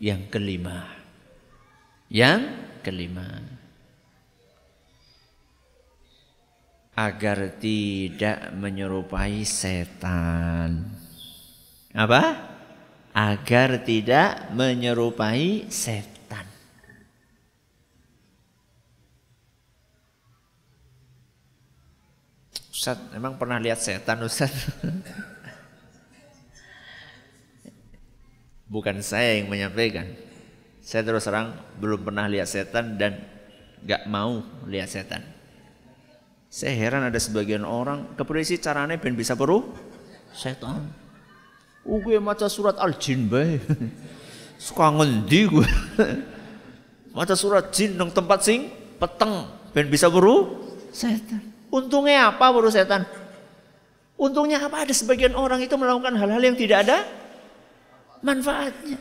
[0.00, 0.84] Yang kelima.
[2.12, 2.40] Yang
[2.84, 3.28] kelima.
[6.96, 10.92] Agar tidak menyerupai setan.
[11.92, 12.24] Apa?
[13.16, 16.15] Agar tidak menyerupai setan.
[22.86, 24.70] Ustaz, emang pernah lihat setan Ustaz?
[28.70, 30.06] Bukan saya yang menyampaikan.
[30.86, 31.50] Saya terus terang
[31.82, 33.26] belum pernah lihat setan dan
[33.82, 34.38] gak mau
[34.70, 35.18] lihat setan.
[36.46, 39.66] Saya heran ada sebagian orang kepolisi caranya ben bisa peru
[40.30, 40.86] setan.
[41.82, 43.58] Oh gue maca surat al-jin bae.
[44.62, 45.68] Suka ngendi gue.
[47.18, 48.70] maca surat jin nang tempat sing
[49.02, 49.42] peteng
[49.74, 50.54] ben bisa peru
[50.94, 51.55] setan.
[51.70, 53.04] Untungnya apa peru setan?
[54.16, 54.86] Untungnya apa?
[54.86, 57.04] Ada sebagian orang itu melakukan hal-hal yang tidak ada
[58.24, 58.98] manfaatnya.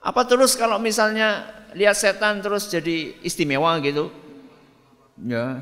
[0.00, 1.44] Apa terus kalau misalnya
[1.76, 4.08] lihat setan terus jadi istimewa gitu?
[5.20, 5.60] Ya,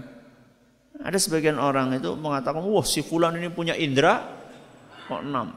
[0.98, 4.22] ada sebagian orang itu mengatakan, wah si fulan ini punya indera
[5.06, 5.54] kok enam.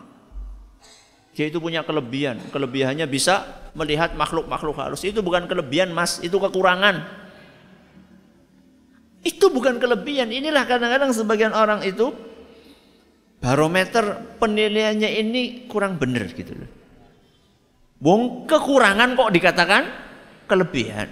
[1.31, 2.37] Dia itu punya kelebihan.
[2.51, 5.01] Kelebihannya bisa melihat makhluk-makhluk halus.
[5.07, 7.20] Itu bukan kelebihan mas, itu kekurangan.
[9.21, 10.33] Itu bukan kelebihan.
[10.33, 12.09] Inilah kadang-kadang sebagian orang itu
[13.41, 16.69] barometer penilaiannya ini kurang benar gitu loh.
[18.01, 19.83] Wong kekurangan kok dikatakan
[20.49, 21.09] kelebihan.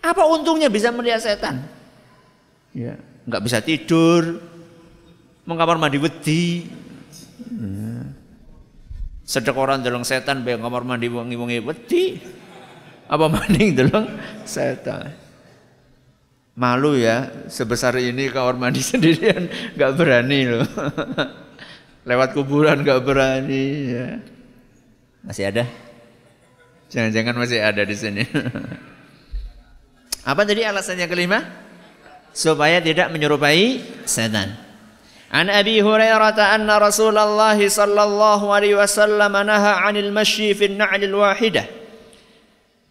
[0.00, 1.76] Apa untungnya bisa melihat setan?
[2.76, 2.92] ya
[3.24, 4.36] nggak bisa tidur
[5.48, 6.68] mau kamar mandi wedi
[7.48, 8.04] ya.
[9.24, 12.20] sedek orang dalam setan bayang kamar mandi wangi wangi wedi
[13.08, 14.04] apa mandi dalam
[14.44, 15.08] setan
[16.56, 20.66] malu ya sebesar ini kamar mandi sendirian nggak berani loh.
[22.08, 24.08] Lewat kuburan nggak berani ya.
[25.22, 25.64] Masih ada?
[26.88, 28.22] Jangan-jangan masih ada di sini.
[30.30, 31.42] Apa tadi alasannya kelima?
[32.30, 34.54] Supaya tidak menyerupai setan.
[35.26, 41.66] An Abi Hurairah anna Rasulullah sallallahu alaihi wasallam naha 'anil masyi fi an-na'lil wahidah.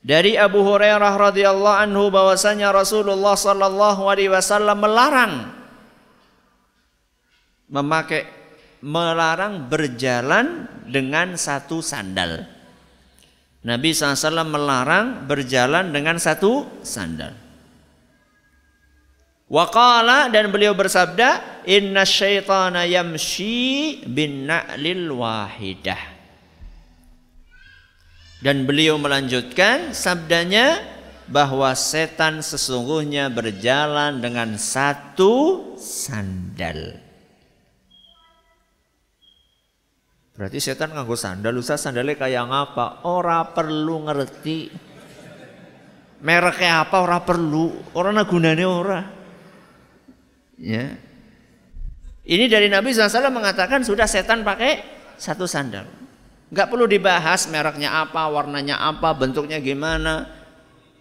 [0.06, 5.50] Dari Abu Hurairah radhiyallahu anhu bahwasanya Rasulullah sallallahu alaihi wasallam melarang
[7.66, 8.30] memakai
[8.86, 12.46] melarang berjalan dengan satu sandal.
[13.66, 17.34] Nabi SAW melarang berjalan dengan satu sandal.
[19.50, 26.15] Waqala dan beliau bersabda, "Inna syaitana yamshi bin na'lil wahidah."
[28.46, 30.78] Dan beliau melanjutkan sabdanya
[31.26, 37.02] bahwa setan sesungguhnya berjalan dengan satu sandal.
[40.38, 43.02] Berarti setan nganggo sandal, usah sandalnya kayak ngapa?
[43.10, 44.70] Ora perlu ngerti.
[46.22, 49.02] Mereknya apa ora perlu, ora gunane ora.
[50.62, 50.94] Ya.
[52.22, 54.86] Ini dari Nabi SAW mengatakan sudah setan pakai
[55.18, 56.05] satu sandal.
[56.56, 60.24] Nggak perlu dibahas mereknya apa, warnanya apa, bentuknya gimana.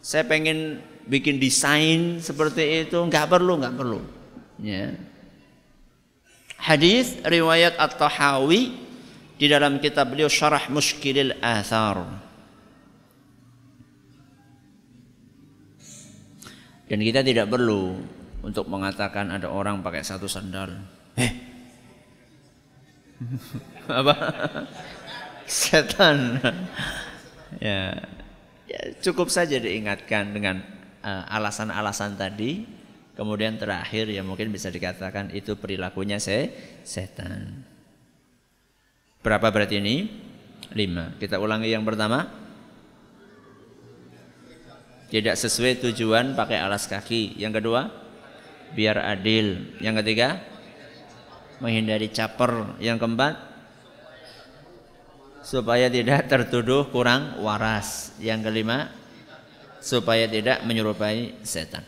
[0.02, 4.02] Saya pengen bikin desain seperti itu, nggak perlu, nggak perlu.
[4.58, 4.98] Ya.
[6.58, 8.74] Hadis riwayat At-Tahawi
[9.38, 12.02] di dalam kitab beliau Syarah Muskilil Athar.
[16.90, 17.94] Dan kita tidak perlu
[18.42, 20.74] untuk mengatakan ada orang pakai satu sandal.
[21.14, 21.32] Eh.
[23.86, 24.14] Apa?
[25.44, 26.40] Setan.
[27.64, 27.96] ya.
[28.68, 28.80] ya.
[29.00, 30.64] Cukup saja diingatkan dengan
[31.04, 32.64] uh, alasan-alasan uh, tadi.
[33.14, 36.50] Kemudian terakhir ya mungkin bisa dikatakan itu perilakunya se
[36.82, 37.62] setan.
[39.22, 40.10] Berapa berarti ini?
[40.74, 41.14] Lima.
[41.22, 42.26] Kita ulangi yang pertama.
[45.14, 47.38] Tidak sesuai tujuan pakai alas kaki.
[47.38, 48.04] Yang kedua?
[48.74, 49.78] biar adil.
[49.78, 50.42] Yang ketiga,
[51.62, 52.76] menghindari caper.
[52.82, 53.34] Yang keempat,
[55.44, 58.16] supaya tidak tertuduh kurang waras.
[58.18, 58.88] Yang kelima,
[59.84, 61.84] supaya tidak menyerupai setan.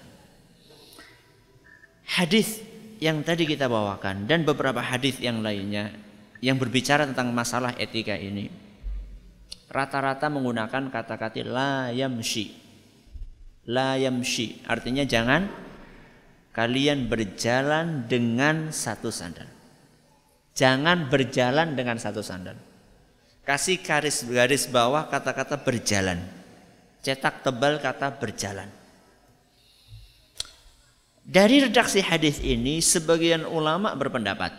[2.06, 2.60] Hadis
[3.00, 5.90] yang tadi kita bawakan dan beberapa hadis yang lainnya
[6.44, 8.66] yang berbicara tentang masalah etika ini
[9.70, 12.54] rata-rata menggunakan kata-kata la yamshi.
[13.66, 15.50] La yamshi artinya jangan
[16.54, 19.50] kalian berjalan dengan satu sandal.
[20.56, 22.56] Jangan berjalan dengan satu sandal.
[23.46, 26.18] Kasih garis-garis bawah kata-kata berjalan.
[27.00, 28.66] Cetak tebal kata berjalan.
[31.22, 34.51] Dari redaksi hadis ini sebagian ulama berpendapat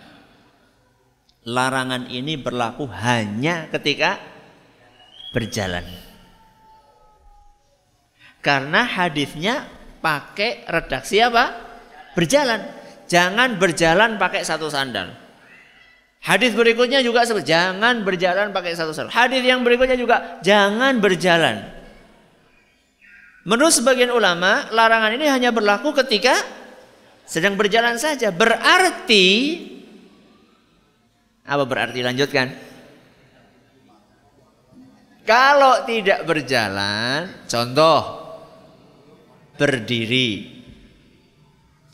[1.48, 4.20] larangan ini berlaku hanya ketika
[5.32, 5.88] berjalan.
[8.44, 9.68] Karena hadisnya
[10.00, 11.68] pakai redaksi apa?
[12.16, 12.64] berjalan.
[13.08, 15.27] Jangan berjalan pakai satu sandal.
[16.24, 19.14] Hadis berikutnya juga jangan berjalan pakai satu sandal.
[19.14, 21.64] Hadis yang berikutnya juga jangan berjalan.
[23.48, 26.36] Menurut sebagian ulama, larangan ini hanya berlaku ketika
[27.24, 28.28] sedang berjalan saja.
[28.34, 29.28] Berarti
[31.48, 32.48] apa berarti lanjutkan?
[35.24, 38.00] Kalau tidak berjalan, contoh
[39.56, 40.58] berdiri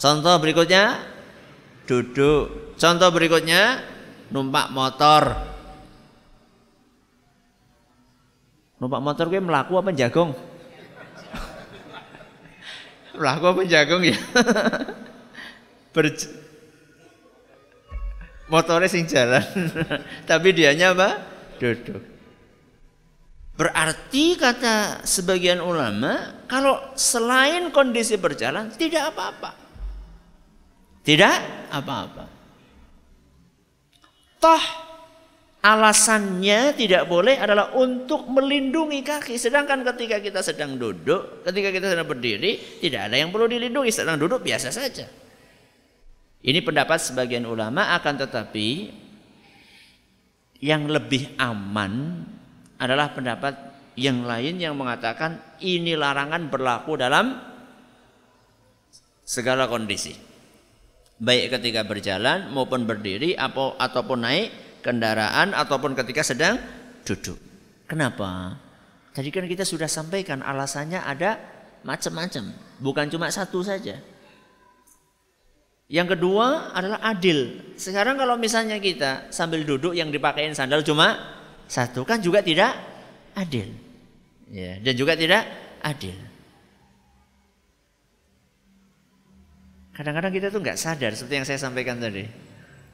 [0.04, 1.00] Contoh berikutnya
[1.88, 2.76] duduk.
[2.76, 3.80] Contoh berikutnya
[4.30, 5.24] numpak motor.
[8.78, 10.32] Numpak motor gue melaku apa jagung?
[13.20, 14.18] melaku apa jagung ya?
[15.94, 16.06] Ber
[18.54, 19.42] motornya sing jalan.
[20.30, 21.10] Tapi dianya apa?
[21.58, 22.02] Duduk.
[23.54, 29.54] Berarti kata sebagian ulama, kalau selain kondisi berjalan tidak apa-apa.
[31.06, 31.38] Tidak
[31.70, 32.33] apa-apa.
[34.44, 34.64] Toh
[35.64, 39.40] alasannya tidak boleh adalah untuk melindungi kaki.
[39.40, 43.88] Sedangkan ketika kita sedang duduk, ketika kita sedang berdiri, tidak ada yang perlu dilindungi.
[43.88, 45.08] Sedang duduk biasa saja.
[46.44, 48.92] Ini pendapat sebagian ulama akan tetapi
[50.60, 52.28] yang lebih aman
[52.76, 53.56] adalah pendapat
[53.96, 57.40] yang lain yang mengatakan ini larangan berlaku dalam
[59.24, 60.33] segala kondisi.
[61.22, 64.50] Baik ketika berjalan maupun berdiri atau ataupun naik
[64.84, 66.60] kendaraan ataupun ketika sedang
[67.08, 67.38] duduk.
[67.88, 68.58] Kenapa?
[69.14, 71.38] Tadi kan kita sudah sampaikan alasannya ada
[71.86, 72.50] macam-macam,
[72.82, 74.02] bukan cuma satu saja.
[75.92, 77.62] Yang kedua adalah adil.
[77.78, 81.14] Sekarang kalau misalnya kita sambil duduk yang dipakein sandal cuma
[81.70, 82.74] satu kan juga tidak
[83.38, 83.70] adil.
[84.50, 85.46] Ya, dan juga tidak
[85.86, 86.33] adil.
[89.94, 92.26] Kadang-kadang kita tuh nggak sadar seperti yang saya sampaikan tadi.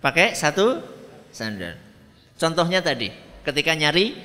[0.04, 0.84] Pakai satu
[1.32, 1.80] sandal.
[2.36, 3.12] Contohnya tadi,
[3.43, 4.16] ketika nyari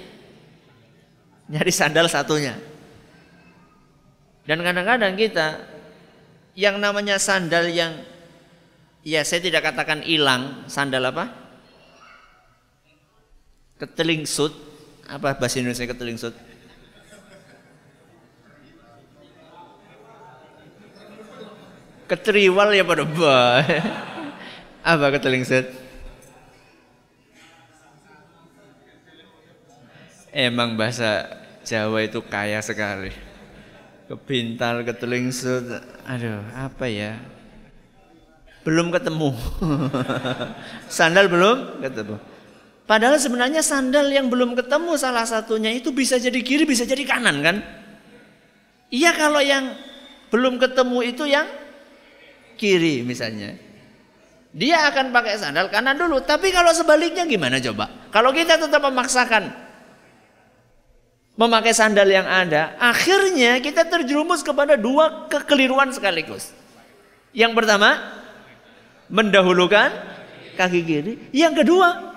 [1.50, 2.58] nyari sandal satunya.
[4.44, 5.56] Dan kadang-kadang kita
[6.54, 7.94] yang namanya sandal yang
[9.06, 11.30] ya saya tidak katakan hilang, sandal apa?
[13.78, 14.52] Ketelingsut
[15.06, 16.34] apa bahasa Indonesia ketelingsut?
[22.14, 23.66] Ketriwal ya pada bah.
[24.86, 25.66] apa ketelingsut?
[30.30, 31.26] Emang bahasa
[31.66, 33.10] Jawa itu kaya sekali.
[34.06, 35.66] Kebintal, ketelingsut,
[36.06, 37.18] aduh apa ya?
[38.62, 39.34] Belum ketemu.
[40.86, 42.22] Sandal belum ketemu.
[42.86, 47.40] Padahal sebenarnya sandal yang belum ketemu salah satunya itu bisa jadi kiri, bisa jadi kanan
[47.40, 47.56] kan?
[48.92, 49.72] Iya kalau yang
[50.28, 51.48] belum ketemu itu yang
[52.56, 53.54] kiri misalnya.
[54.54, 56.22] Dia akan pakai sandal kanan dulu.
[56.22, 57.90] Tapi kalau sebaliknya gimana coba?
[58.14, 59.50] Kalau kita tetap memaksakan
[61.34, 66.54] memakai sandal yang ada, akhirnya kita terjerumus kepada dua kekeliruan sekaligus.
[67.34, 67.98] Yang pertama,
[69.10, 69.90] mendahulukan
[70.54, 71.14] kaki kiri.
[71.34, 72.14] Yang kedua,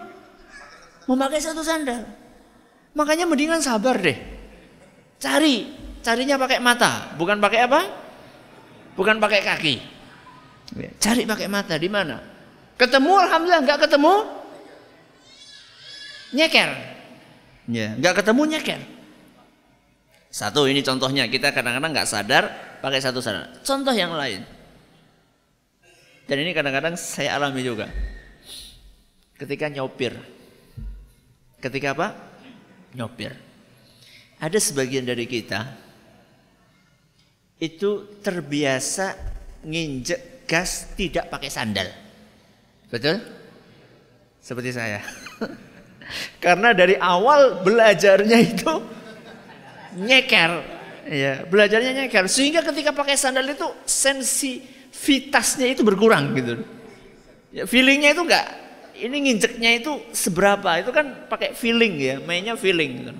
[1.09, 2.05] memakai satu sandal.
[2.93, 4.17] Makanya mendingan sabar deh.
[5.17, 5.65] Cari,
[6.05, 7.81] carinya pakai mata, bukan pakai apa?
[8.93, 9.96] Bukan pakai kaki.
[10.77, 12.21] Ya, cari pakai mata di mana?
[12.77, 14.13] Ketemu alhamdulillah, nggak ketemu
[16.37, 16.69] nyeker.
[17.67, 18.81] Ya, nggak ketemu nyeker.
[20.29, 22.43] Satu ini contohnya kita kadang-kadang nggak sadar
[22.79, 23.49] pakai satu sandal.
[23.65, 24.45] Contoh yang lain.
[26.29, 27.89] Dan ini kadang-kadang saya alami juga.
[29.39, 30.13] Ketika nyopir,
[31.57, 32.07] Ketika apa?
[32.93, 33.33] Nyopir.
[34.37, 35.65] Ada sebagian dari kita
[37.57, 39.17] itu terbiasa
[39.65, 41.87] nginjek gas tidak pakai sandal.
[42.87, 43.19] Betul?
[44.39, 45.03] Seperti saya.
[46.43, 48.73] Karena dari awal belajarnya itu
[49.99, 50.51] nyeker.
[51.07, 56.63] Ya, belajarnya nyeker sehingga ketika pakai sandal itu sensitivitasnya itu berkurang gitu.
[57.51, 58.67] Ya, feelingnya itu enggak
[58.97, 63.13] ini nginjeknya itu seberapa itu kan pakai feeling ya mainnya feeling gitu.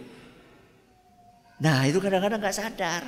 [1.61, 3.05] nah itu kadang-kadang nggak sadar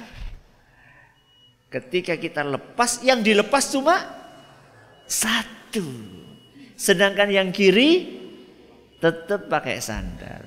[1.69, 4.19] ketika kita lepas yang dilepas cuma
[5.05, 5.85] satu.
[6.73, 8.19] Sedangkan yang kiri
[8.97, 10.45] tetap pakai sandal.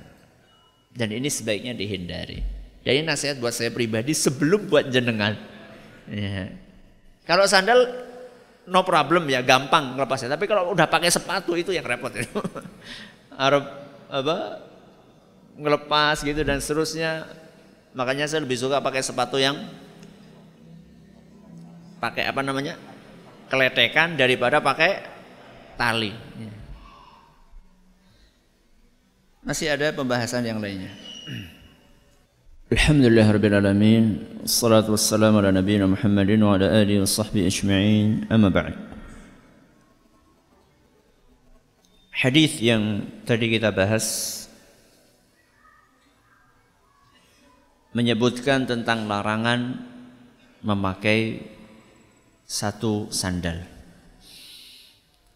[0.93, 2.43] Dan ini sebaiknya dihindari.
[2.83, 5.35] Jadi nasihat buat saya pribadi sebelum buat jenengan.
[6.03, 6.51] Ya.
[7.23, 7.87] kalau sandal
[8.67, 12.27] no problem ya gampang lepasnya tapi kalau udah pakai sepatu itu yang repot itu.
[13.47, 13.63] Arab
[14.11, 14.59] apa
[15.55, 17.25] ngelepas gitu dan seterusnya.
[17.93, 19.55] Makanya saya lebih suka pakai sepatu yang
[22.03, 22.75] pakai apa namanya?
[23.47, 24.99] Keletekan daripada pakai
[25.79, 26.11] tali.
[26.35, 26.51] Ya.
[29.47, 30.91] Masih ada pembahasan yang lainnya.
[32.67, 34.05] Alhamdulillah Rabbil Alamin.
[34.43, 38.07] Salatu wassalamu ala nabi Muhammadin wa ala alihi wa sahbihi ajma'in.
[38.27, 38.75] Amma ba'd.
[42.11, 44.31] Hadis yang tadi kita bahas
[47.91, 49.75] menyebutkan tentang larangan
[50.63, 51.43] memakai
[52.53, 53.65] satu sandal.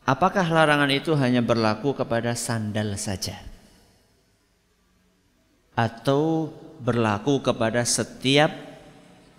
[0.05, 3.41] apakah larangan itu hanya berlaku kepada sandal saja?
[5.74, 8.53] Atau berlaku kepada setiap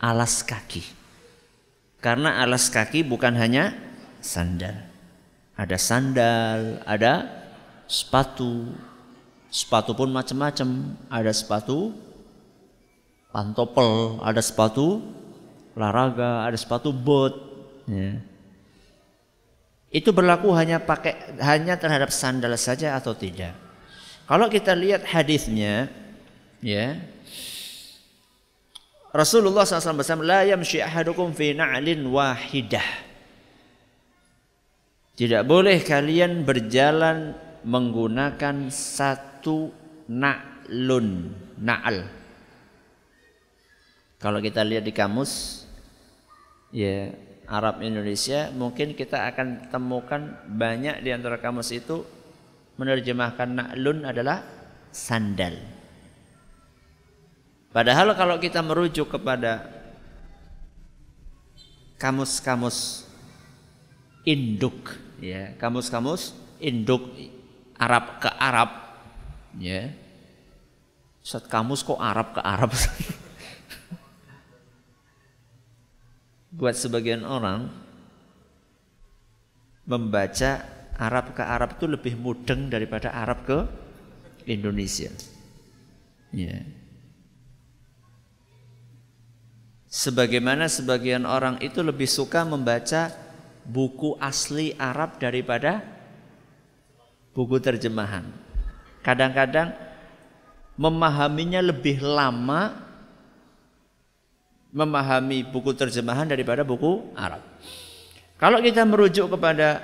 [0.03, 0.83] alas kaki?
[2.03, 3.73] Karena alas kaki bukan hanya
[4.19, 4.75] sandal.
[5.55, 7.27] Ada sandal, ada
[7.87, 8.75] sepatu.
[9.51, 10.99] Sepatu pun macam-macam.
[11.11, 11.91] Ada sepatu
[13.33, 15.03] pantopel, ada sepatu
[15.75, 17.48] olahraga, ada sepatu bot.
[17.89, 18.21] Ya.
[19.89, 23.57] Itu berlaku hanya pakai hanya terhadap sandal saja atau tidak?
[24.29, 25.89] Kalau kita lihat hadisnya,
[26.61, 27.01] ya,
[29.09, 32.85] Rasulullah SAW bersama la yamshi ahadukum fi na'lin wahidah.
[35.17, 37.33] Tidak boleh kalian berjalan
[37.65, 39.73] menggunakan satu
[40.13, 42.05] na'lun, na'al.
[44.21, 45.65] Kalau kita lihat di kamus
[46.75, 47.15] ya
[47.49, 52.05] Arab Indonesia mungkin kita akan temukan banyak di antara kamus itu
[52.77, 54.45] menerjemahkan na'lun adalah
[54.93, 55.57] sandal.
[57.73, 59.65] Padahal kalau kita merujuk kepada
[61.97, 63.09] kamus-kamus
[64.29, 67.17] induk ya, kamus-kamus induk
[67.81, 68.71] Arab ke Arab
[69.57, 69.89] ya.
[71.25, 72.73] Saat kamus kok Arab ke Arab?
[76.59, 77.71] buat sebagian orang
[79.87, 80.67] membaca
[80.99, 83.59] Arab ke Arab itu lebih mudeng daripada Arab ke
[84.51, 85.15] Indonesia.
[86.35, 86.67] Ya.
[89.89, 93.15] Sebagaimana sebagian orang itu lebih suka membaca
[93.63, 95.81] buku asli Arab daripada
[97.33, 98.27] buku terjemahan.
[99.07, 99.73] Kadang-kadang
[100.75, 102.88] memahaminya lebih lama
[104.73, 107.41] memahami buku terjemahan daripada buku Arab.
[108.39, 109.83] Kalau kita merujuk kepada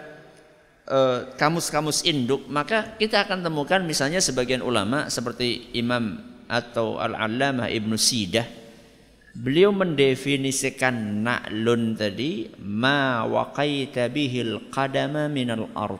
[0.86, 7.72] eh, kamus-kamus uh, induk, maka kita akan temukan misalnya sebagian ulama seperti Imam atau Al-Allamah
[7.72, 8.46] Ibnu Sidah
[9.34, 15.98] beliau mendefinisikan na'lun tadi ma waqaita bihil qadama minal ard.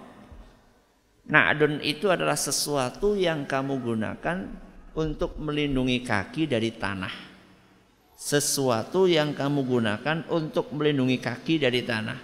[1.25, 4.39] Na'lun itu adalah sesuatu yang kamu gunakan
[4.95, 7.34] untuk melindungi kaki dari tanah
[8.25, 12.17] sesuatu yang kamu gunakan untuk melindungi kaki dari tanah.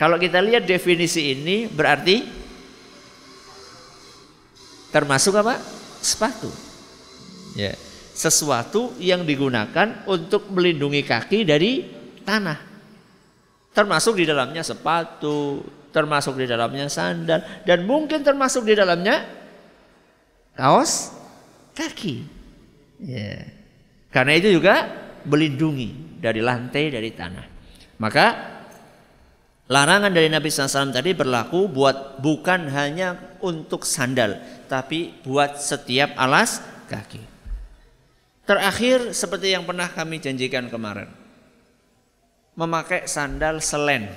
[0.00, 2.24] Kalau kita lihat definisi ini berarti
[4.88, 5.60] termasuk apa?
[6.00, 6.48] Sepatu.
[7.52, 7.76] Ya,
[8.16, 11.84] sesuatu yang digunakan untuk melindungi kaki dari
[12.24, 12.56] tanah.
[13.76, 19.20] Termasuk di dalamnya sepatu, termasuk di dalamnya sandal dan mungkin termasuk di dalamnya
[20.56, 21.12] kaos
[21.76, 22.24] kaki.
[23.04, 23.44] Ya.
[23.44, 23.57] Yeah.
[24.08, 24.88] Karena itu juga
[25.28, 27.46] melindungi dari lantai dari tanah.
[28.00, 28.26] Maka
[29.68, 36.64] larangan dari Nabi SAW tadi berlaku buat bukan hanya untuk sandal, tapi buat setiap alas
[36.88, 37.20] kaki.
[38.48, 41.12] Terakhir seperti yang pernah kami janjikan kemarin.
[42.56, 44.08] Memakai sandal selen.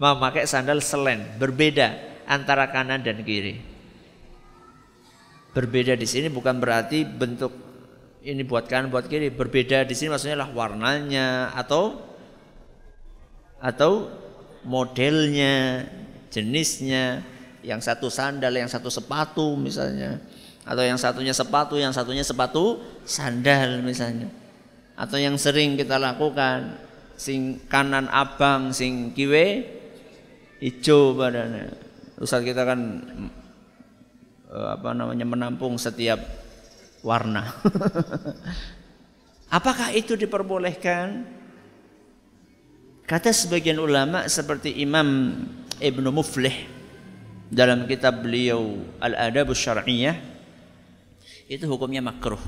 [0.00, 3.60] Memakai sandal selen berbeda antara kanan dan kiri.
[5.52, 7.71] Berbeda di sini bukan berarti bentuk
[8.22, 9.82] ini buat kanan buat kiri berbeda.
[9.82, 11.98] Di sini maksudnya lah warnanya atau
[13.58, 14.10] atau
[14.62, 15.86] modelnya
[16.30, 17.26] jenisnya.
[17.62, 20.18] Yang satu sandal yang satu sepatu misalnya.
[20.66, 24.30] Atau yang satunya sepatu yang satunya sepatu sandal misalnya.
[24.98, 26.78] Atau yang sering kita lakukan
[27.14, 29.62] sing kanan abang sing kiwe
[30.58, 31.70] hijau badannya.
[32.18, 33.02] Ustaz kita kan
[34.50, 36.41] eh, apa namanya menampung setiap
[37.02, 37.52] warna.
[39.58, 41.28] Apakah itu diperbolehkan?
[43.04, 45.36] Kata sebagian ulama seperti Imam
[45.76, 46.54] Ibnu Muflih
[47.52, 50.16] dalam kitab beliau Al-Adab Syar'iyah
[51.50, 52.40] itu hukumnya makruh.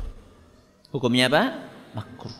[0.89, 1.43] Hukumnya apa?
[1.93, 2.33] Makruh.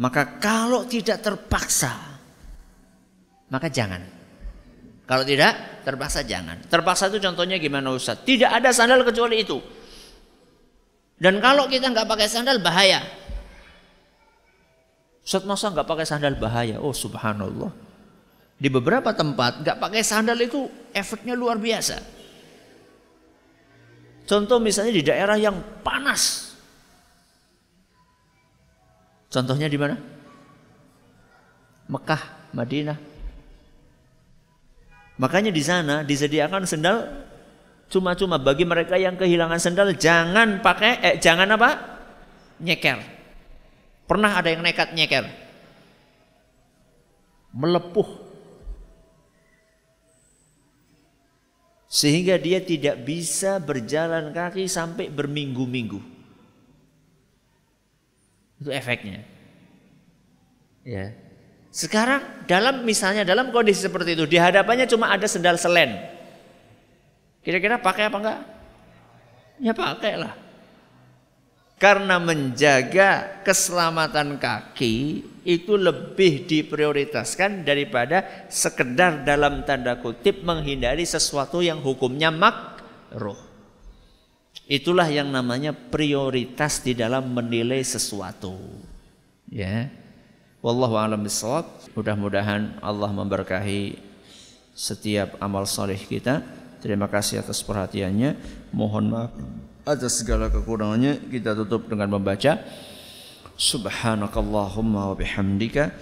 [0.00, 2.10] Maka kalau tidak terpaksa
[3.50, 4.00] maka jangan.
[5.04, 6.62] Kalau tidak terpaksa jangan.
[6.70, 8.22] Terpaksa itu contohnya gimana Ustaz?
[8.22, 9.58] Tidak ada sandal kecuali itu.
[11.20, 13.04] Dan kalau kita nggak pakai sandal bahaya.
[15.20, 16.80] Ustaz masa nggak pakai sandal bahaya?
[16.80, 17.68] Oh subhanallah.
[18.56, 20.64] Di beberapa tempat nggak pakai sandal itu
[20.96, 22.00] efeknya luar biasa.
[24.24, 26.56] Contoh misalnya di daerah yang panas.
[29.28, 29.94] Contohnya di mana?
[31.90, 32.22] Mekah,
[32.56, 32.98] Madinah.
[35.20, 37.28] Makanya di sana disediakan sandal
[37.90, 41.70] Cuma-cuma bagi mereka yang kehilangan sendal jangan pakai eh jangan apa?
[42.62, 43.02] nyeker.
[44.06, 45.26] Pernah ada yang nekat nyeker?
[47.50, 48.30] Melepuh.
[51.90, 55.98] Sehingga dia tidak bisa berjalan kaki sampai berminggu-minggu.
[58.62, 59.26] Itu efeknya.
[60.86, 61.10] Ya.
[61.74, 66.19] Sekarang dalam misalnya dalam kondisi seperti itu di hadapannya cuma ada sendal selen
[67.40, 68.40] Kira-kira pakai apa enggak?
[69.60, 70.34] Ya pakailah.
[71.80, 81.80] Karena menjaga keselamatan kaki itu lebih diprioritaskan daripada sekedar dalam tanda kutip menghindari sesuatu yang
[81.80, 83.40] hukumnya makruh.
[84.68, 88.60] Itulah yang namanya prioritas di dalam menilai sesuatu.
[89.48, 89.88] Ya.
[90.60, 91.24] Wallahu a'lam.
[91.96, 93.96] Mudah-mudahan Allah memberkahi
[94.76, 96.59] setiap amal soleh kita.
[96.80, 98.36] Terima kasih atas perhatiannya.
[98.72, 99.32] Mohon maaf
[99.84, 102.60] atas segala kekurangannya kita tutup dengan membaca
[103.60, 105.92] Subhanakallahumma wa bihamdika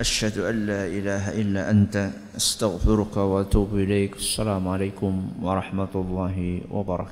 [0.00, 4.16] asyhadu an la ilaha illa anta astaghfiruka wa atubu ilaik.
[4.16, 7.10] Assalamualaikum warahmatullahi wabarakatuh.